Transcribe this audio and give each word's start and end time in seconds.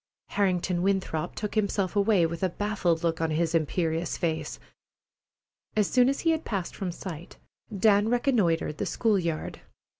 Harrington 0.29 0.81
Winthrop 0.81 1.35
took 1.35 1.53
himself 1.53 1.95
away, 1.95 2.25
with 2.25 2.41
a 2.41 2.49
baffled 2.49 3.03
look 3.03 3.21
on 3.21 3.29
his 3.29 3.53
imperious 3.53 4.17
face. 4.17 4.59
As 5.75 5.87
soon 5.91 6.09
as 6.09 6.21
he 6.21 6.31
had 6.31 6.43
passed 6.43 6.75
from 6.75 6.91
sight, 6.91 7.37
Dan 7.69 8.09
reconnoitred 8.09 8.79
the 8.79 8.87
school 8.87 9.19
yard. 9.19 9.61